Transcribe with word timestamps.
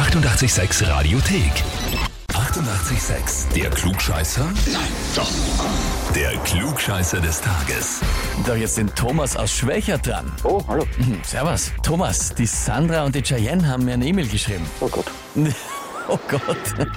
886 0.00 0.88
Radiothek. 0.88 1.52
88,6. 2.32 3.52
Der 3.54 3.68
Klugscheißer? 3.68 4.44
Nein, 4.72 4.88
doch. 5.14 5.30
Der 6.14 6.30
Klugscheißer 6.38 7.20
des 7.20 7.42
Tages. 7.42 8.00
Da 8.46 8.54
jetzt 8.54 8.78
den 8.78 8.88
Thomas 8.94 9.36
aus 9.36 9.52
Schwächer 9.52 9.98
dran. 9.98 10.32
Oh, 10.42 10.62
hallo. 10.66 10.86
Hm, 10.96 11.20
Servus. 11.22 11.70
Thomas, 11.82 12.34
die 12.34 12.46
Sandra 12.46 13.04
und 13.04 13.14
die 13.14 13.22
Cheyenne 13.22 13.68
haben 13.68 13.84
mir 13.84 13.92
eine 13.92 14.06
E-Mail 14.06 14.26
geschrieben. 14.26 14.64
Oh 14.80 14.88
Gott. 14.88 15.04
Oh 16.10 16.18
Gott. 16.28 16.88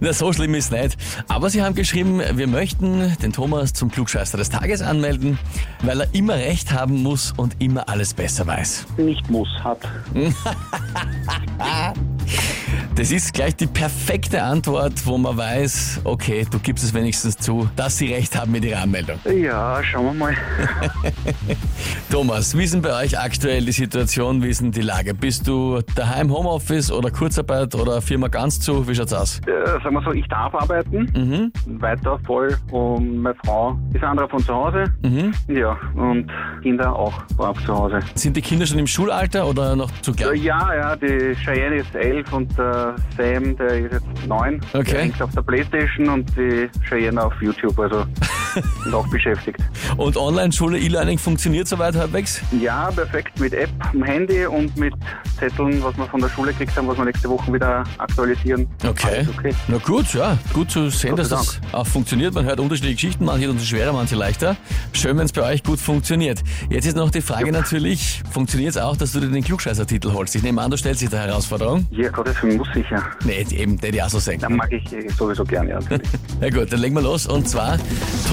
Na, 0.00 0.12
so 0.14 0.32
schlimm 0.32 0.54
ist 0.54 0.72
nicht. 0.72 0.96
Aber 1.28 1.50
sie 1.50 1.62
haben 1.62 1.74
geschrieben, 1.74 2.22
wir 2.32 2.46
möchten 2.46 3.14
den 3.22 3.32
Thomas 3.32 3.74
zum 3.74 3.90
Klugscheißer 3.90 4.38
des 4.38 4.48
Tages 4.48 4.80
anmelden, 4.80 5.38
weil 5.82 6.00
er 6.00 6.14
immer 6.14 6.34
recht 6.34 6.72
haben 6.72 7.02
muss 7.02 7.32
und 7.36 7.56
immer 7.58 7.88
alles 7.88 8.14
besser 8.14 8.46
weiß. 8.46 8.86
Nicht 8.96 9.28
muss, 9.28 9.48
hat. 9.62 9.80
Das 12.94 13.12
ist 13.12 13.32
gleich 13.32 13.54
die 13.54 13.66
perfekte 13.68 14.42
Antwort, 14.42 14.94
wo 15.06 15.16
man 15.18 15.36
weiß, 15.36 16.00
okay, 16.04 16.44
du 16.50 16.58
gibst 16.58 16.82
es 16.84 16.92
wenigstens 16.92 17.36
zu, 17.36 17.68
dass 17.76 17.96
sie 17.98 18.12
recht 18.12 18.36
haben 18.36 18.50
mit 18.50 18.64
ihrer 18.64 18.82
Anmeldung. 18.82 19.18
Ja, 19.40 19.80
schauen 19.84 20.06
wir 20.06 20.14
mal. 20.14 20.34
Thomas, 22.10 22.56
wie 22.56 22.64
ist 22.64 22.74
denn 22.74 22.82
bei 22.82 23.04
euch 23.04 23.18
aktuell 23.18 23.64
die 23.64 23.72
Situation, 23.72 24.42
wie 24.42 24.48
ist 24.48 24.60
denn 24.60 24.72
die 24.72 24.80
Lage? 24.80 25.14
Bist 25.14 25.46
du 25.46 25.80
daheim 25.94 26.30
Homeoffice 26.32 26.90
oder 26.90 27.10
Kurzarbeit 27.10 27.74
oder 27.74 28.00
Firma 28.00 28.28
ganz 28.28 28.58
zu? 28.60 28.86
Wie 28.88 28.94
schaut's 28.94 29.12
aus? 29.12 29.40
Äh, 29.46 29.80
sagen 29.82 29.94
wir 29.94 30.02
so, 30.02 30.12
ich 30.12 30.26
darf 30.28 30.54
arbeiten, 30.54 31.08
Mhm, 31.14 31.52
weiter 31.80 32.18
voll 32.26 32.56
und 32.72 33.22
meine 33.22 33.36
Frau 33.44 33.78
ist 33.92 34.02
andere 34.02 34.28
von 34.28 34.42
zu 34.42 34.52
Hause. 34.54 34.84
mhm. 35.02 35.32
Ja, 35.48 35.76
und 35.94 36.28
Kinder 36.62 36.94
auch 36.94 37.12
brav 37.36 37.56
zu 37.64 37.74
Hause. 37.74 38.00
Sind 38.14 38.36
die 38.36 38.42
Kinder 38.42 38.66
schon 38.66 38.78
im 38.78 38.86
Schulalter 38.86 39.46
oder 39.46 39.76
noch 39.76 39.90
zu 40.00 40.12
Äh, 40.12 40.14
klein? 40.14 40.42
Ja, 40.42 40.74
ja, 40.74 40.96
die 40.96 41.34
Cheyenne 41.44 41.76
ist 41.76 41.94
elf 41.94 42.17
und 42.32 42.56
der 42.58 42.96
Sam, 43.16 43.56
der 43.56 43.78
ist 43.78 43.92
jetzt 43.92 44.26
neun. 44.26 44.60
Okay. 44.72 44.90
Der 44.90 45.00
hängt 45.02 45.22
auf 45.22 45.32
der 45.32 45.42
Playstation 45.42 46.08
und 46.08 46.36
die 46.36 46.68
Cheyenne 46.88 47.22
auf 47.22 47.34
YouTube, 47.40 47.78
also 47.78 48.04
sind 48.84 48.94
auch 48.94 49.08
beschäftigt. 49.08 49.58
Und 49.96 50.16
Online-Schule, 50.16 50.78
E-Learning 50.78 51.18
funktioniert 51.18 51.68
soweit 51.68 51.94
halbwegs? 51.94 52.40
Ja, 52.60 52.90
perfekt 52.90 53.38
mit 53.40 53.52
App 53.52 53.70
am 53.92 54.02
Handy 54.02 54.46
und 54.46 54.76
mit 54.76 54.94
Zetteln, 55.38 55.82
was 55.82 55.96
wir 55.96 56.06
von 56.06 56.20
der 56.20 56.28
Schule 56.28 56.52
gekriegt 56.52 56.76
haben, 56.76 56.88
was 56.88 56.96
wir 56.96 57.04
nächste 57.04 57.28
Woche 57.28 57.52
wieder 57.52 57.84
aktualisieren. 57.98 58.66
Okay. 58.86 59.26
Okay. 59.36 59.54
Na 59.68 59.78
gut, 59.78 60.12
ja. 60.14 60.38
Gut 60.52 60.70
zu 60.70 60.90
sehen, 60.90 61.10
Gott 61.10 61.20
dass 61.20 61.28
das 61.28 61.60
auch 61.72 61.86
funktioniert. 61.86 62.34
Man 62.34 62.44
hört 62.44 62.60
unterschiedliche 62.60 62.94
Geschichten, 62.94 63.24
manche 63.24 63.50
sie 63.58 63.66
schwerer, 63.66 63.92
manche 63.92 64.16
leichter. 64.16 64.56
Schön, 64.92 65.16
wenn 65.16 65.26
es 65.26 65.32
bei 65.32 65.42
euch 65.42 65.62
gut 65.62 65.78
funktioniert. 65.78 66.42
Jetzt 66.70 66.86
ist 66.86 66.96
noch 66.96 67.10
die 67.10 67.20
Frage 67.20 67.52
natürlich, 67.52 68.22
funktioniert 68.30 68.70
es 68.70 68.76
auch, 68.76 68.96
dass 68.96 69.12
du 69.12 69.20
dir 69.20 69.28
den 69.28 69.44
Klugscheißer-Titel 69.44 70.12
holst? 70.12 70.34
Ich 70.34 70.42
nehme 70.42 70.60
an, 70.60 70.70
du 70.70 70.76
stellst 70.76 71.02
dich 71.02 71.08
der 71.08 71.20
Herausforderung. 71.20 71.86
Ja, 71.90 72.10
Gott, 72.10 72.28
das 72.28 72.42
muss 72.42 72.68
sicher. 72.74 73.02
Nee, 73.24 73.46
eben, 73.50 73.78
der 73.78 73.92
die 73.92 74.02
auch 74.02 74.08
so 74.08 74.18
senken. 74.18 74.42
Da 74.42 74.48
mag 74.48 74.72
ich 74.72 74.92
eh 74.92 75.08
sowieso 75.08 75.44
gerne, 75.44 75.70
ja. 75.70 75.78
Na 76.40 76.50
gut, 76.50 76.72
dann 76.72 76.80
legen 76.80 76.94
wir 76.94 77.02
los. 77.02 77.26
Und 77.26 77.48
zwar, 77.48 77.78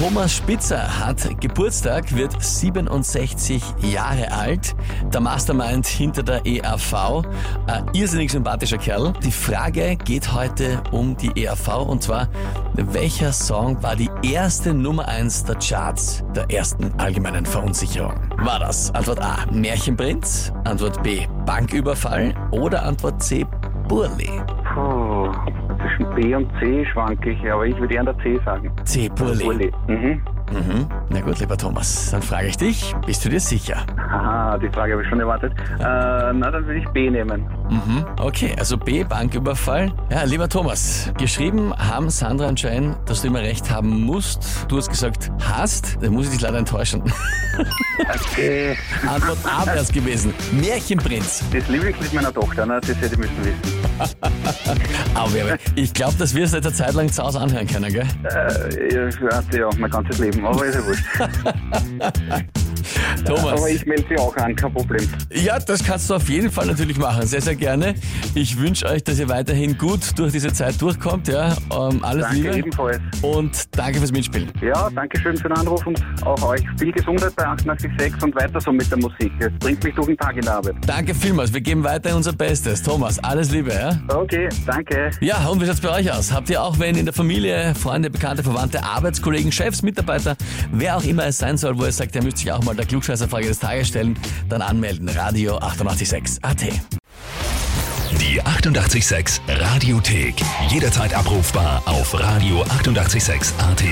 Thomas 0.06 0.36
Spitzer 0.36 1.00
hat 1.00 1.40
Geburtstag, 1.40 2.14
wird 2.14 2.40
67 2.40 3.60
Jahre 3.80 4.30
alt. 4.30 4.76
Der 5.12 5.20
Mastermind 5.20 5.84
hinter 5.84 6.22
der 6.22 6.46
EAV. 6.46 7.24
Ein 7.66 7.90
irrsinnig 7.92 8.30
sympathischer 8.30 8.78
Kerl. 8.78 9.14
Die 9.24 9.32
Frage 9.32 9.96
geht 9.96 10.32
heute 10.32 10.80
um 10.92 11.16
die 11.16 11.32
EAV 11.42 11.88
und 11.88 12.04
zwar, 12.04 12.28
welcher 12.74 13.32
Song 13.32 13.82
war 13.82 13.96
die 13.96 14.08
erste 14.22 14.72
Nummer 14.72 15.08
1 15.08 15.42
der 15.46 15.56
Charts 15.56 16.22
der 16.36 16.48
ersten 16.52 16.94
allgemeinen 17.00 17.44
Verunsicherung? 17.44 18.14
War 18.36 18.60
das 18.60 18.94
Antwort 18.94 19.20
A, 19.20 19.38
Märchenprinz? 19.50 20.52
Antwort 20.62 21.02
B, 21.02 21.26
Banküberfall? 21.46 22.32
Oder 22.52 22.84
Antwort 22.84 23.20
C, 23.24 23.44
Burli? 23.88 24.30
Puh, 24.72 25.32
zwischen 25.78 26.14
B 26.14 26.34
und 26.34 26.50
C 26.60 26.84
schwanke 26.86 27.30
ich, 27.30 27.52
aber 27.52 27.66
ich 27.66 27.78
würde 27.78 27.94
eher 27.94 28.00
an 28.00 28.06
der 28.06 28.18
C 28.18 28.38
sagen. 28.44 28.70
C, 28.84 29.08
Burli. 29.08 29.72
Mhm. 29.88 30.22
Mhm. 30.52 30.88
Na 31.10 31.20
gut, 31.20 31.40
lieber 31.40 31.56
Thomas, 31.56 32.10
dann 32.12 32.22
frage 32.22 32.46
ich 32.46 32.56
dich, 32.56 32.94
bist 33.04 33.24
du 33.24 33.28
dir 33.28 33.40
sicher? 33.40 33.84
Haha, 33.96 34.58
die 34.58 34.68
Frage 34.68 34.92
habe 34.92 35.02
ich 35.02 35.08
schon 35.08 35.18
erwartet. 35.18 35.52
Äh, 35.78 35.82
na, 35.82 36.50
dann 36.50 36.66
würde 36.66 36.78
ich 36.78 36.88
B 36.90 37.10
nehmen. 37.10 37.44
Mhm. 37.70 38.04
Okay, 38.18 38.54
also 38.58 38.76
B, 38.76 39.04
Banküberfall. 39.04 39.92
Ja, 40.10 40.24
lieber 40.24 40.48
Thomas, 40.48 41.10
geschrieben 41.18 41.74
haben 41.76 42.10
Sandra 42.10 42.48
und 42.48 42.60
Jane, 42.60 42.96
dass 43.06 43.22
du 43.22 43.28
immer 43.28 43.40
recht 43.40 43.70
haben 43.70 44.02
musst. 44.02 44.66
Du 44.68 44.76
hast 44.76 44.88
gesagt, 44.88 45.30
hast. 45.42 45.98
Da 46.00 46.10
muss 46.10 46.26
ich 46.26 46.32
dich 46.32 46.40
leider 46.40 46.58
enttäuschen. 46.58 47.02
Okay. 48.30 48.76
Antwort 49.08 49.38
A 49.44 49.66
wäre 49.66 49.78
es 49.78 49.92
gewesen. 49.92 50.32
Märchenprinz. 50.52 51.42
Das 51.52 51.68
Lieblingslied 51.68 52.12
meiner 52.12 52.32
Tochter, 52.32 52.66
ne? 52.66 52.80
das 52.80 52.90
hätte 52.90 53.14
ich 53.14 53.18
müssen 53.18 53.44
wissen. 53.44 53.76
Aber 55.14 55.58
ich 55.74 55.92
glaube, 55.92 56.14
das 56.18 56.34
wirst 56.34 56.52
du 56.52 56.58
jetzt 56.58 56.66
eine 56.66 56.74
Zeit 56.74 56.94
lang 56.94 57.10
zu 57.10 57.22
Hause 57.22 57.40
anhören 57.40 57.66
können, 57.66 57.92
gell? 57.92 58.06
Äh, 58.24 58.94
ja, 58.94 59.08
ich 59.08 59.20
hatte 59.20 59.58
ja 59.58 59.70
mein 59.78 59.90
ganzes 59.90 60.18
Leben, 60.18 60.44
aber 60.44 60.66
ist 60.66 60.74
ja 60.74 60.86
wurscht. 60.86 61.04
Thomas. 63.24 63.60
Aber 63.60 63.68
ich 63.70 63.84
melde 63.86 64.04
sie 64.08 64.16
auch 64.18 64.36
an, 64.36 64.54
kein 64.54 64.72
Problem. 64.72 65.08
Ja, 65.32 65.58
das 65.58 65.82
kannst 65.84 66.10
du 66.10 66.14
auf 66.14 66.28
jeden 66.28 66.50
Fall 66.50 66.66
natürlich 66.66 66.98
machen. 66.98 67.26
Sehr, 67.26 67.40
sehr 67.40 67.54
gerne. 67.56 67.94
Ich 68.34 68.58
wünsche 68.58 68.86
euch, 68.86 69.02
dass 69.04 69.18
ihr 69.18 69.28
weiterhin 69.28 69.76
gut 69.78 70.18
durch 70.18 70.32
diese 70.32 70.52
Zeit 70.52 70.80
durchkommt. 70.80 71.28
Ja, 71.28 71.56
ähm, 71.72 72.04
alles 72.04 72.24
Danke 72.26 72.36
Liebe. 72.36 72.58
ebenfalls. 72.58 73.00
Und 73.22 73.76
danke 73.76 73.98
fürs 73.98 74.12
Mitspielen. 74.12 74.50
Ja, 74.60 74.88
danke 74.94 75.18
schön 75.20 75.36
für 75.36 75.48
den 75.48 75.56
Anruf 75.58 75.86
und 75.86 76.00
auch 76.24 76.42
euch 76.42 76.62
viel 76.78 76.92
Gesundheit 76.92 77.34
bei 77.36 77.44
88.6 77.44 78.24
und 78.24 78.34
weiter 78.36 78.60
so 78.60 78.72
mit 78.72 78.90
der 78.90 78.98
Musik. 78.98 79.32
Es 79.38 79.52
bringt 79.60 79.82
mich 79.82 79.94
durch 79.94 80.06
den 80.08 80.16
Tag 80.16 80.36
in 80.36 80.42
der 80.42 80.54
Arbeit. 80.54 80.74
Danke 80.86 81.14
vielmals. 81.14 81.52
Wir 81.52 81.60
geben 81.60 81.82
weiter 81.84 82.14
unser 82.16 82.32
Bestes. 82.32 82.82
Thomas, 82.82 83.18
alles 83.18 83.50
Liebe. 83.50 83.72
Ja? 83.72 83.98
Okay, 84.08 84.48
danke. 84.66 85.10
Ja, 85.20 85.46
und 85.48 85.60
wie 85.60 85.66
schaut's 85.66 85.80
bei 85.80 85.90
euch 85.92 86.10
aus? 86.12 86.32
Habt 86.32 86.50
ihr 86.50 86.62
auch, 86.62 86.78
wenn 86.78 86.96
in 86.96 87.04
der 87.06 87.14
Familie, 87.14 87.74
Freunde, 87.74 88.10
Bekannte, 88.10 88.42
Verwandte, 88.42 88.82
Arbeitskollegen, 88.82 89.50
Chefs, 89.52 89.82
Mitarbeiter, 89.82 90.36
wer 90.72 90.96
auch 90.96 91.04
immer 91.04 91.26
es 91.26 91.38
sein 91.38 91.56
soll, 91.56 91.78
wo 91.78 91.84
ihr 91.84 91.92
sagt, 91.92 92.14
ihr 92.14 92.22
müsst 92.22 92.38
sich 92.38 92.50
auch 92.52 92.62
mal 92.66 92.76
der 92.76 92.86
Klugscheißerfrage 92.86 93.46
des 93.48 93.58
Tages 93.58 93.88
stellen, 93.88 94.18
dann 94.48 94.60
anmelden. 94.60 95.08
Radio 95.08 95.56
886 95.58 96.42
AT. 96.42 96.62
Die 98.20 98.42
88,6 98.42 99.40
Radiothek. 99.48 100.34
Jederzeit 100.68 101.14
abrufbar 101.14 101.82
auf 101.86 102.14
radio886.at. 102.14 103.82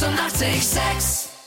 88,6. 0.00 0.48
Eighty-eight, 0.48 0.62
sex. 0.62 1.37